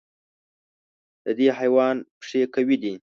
د 1.23 1.27
دې 1.37 1.47
حیوان 1.59 1.97
پښې 2.19 2.41
قوي 2.53 2.77
دي. 2.83 2.93